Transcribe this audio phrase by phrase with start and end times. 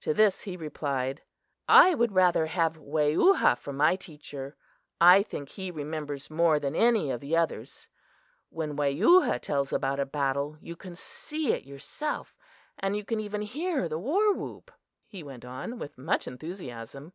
[0.00, 1.20] To this he replied:
[1.68, 4.56] "I would rather have Weyuhah for my teacher.
[4.98, 7.86] I think he remembers more than any of the others.
[8.48, 12.34] When Weyuhah tells about a battle you can see it yourself;
[12.82, 14.70] you can even hear the war whoop,"
[15.06, 17.12] he went on with much enthusiasm.